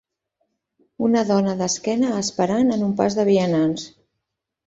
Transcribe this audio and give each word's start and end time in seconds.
Una 1.07 1.21
dona 1.31 1.53
d'esquena 1.59 2.09
esperant 2.21 2.75
en 2.77 2.85
un 2.87 2.95
pas 3.01 3.17
de 3.19 3.27
vianants. 3.31 3.85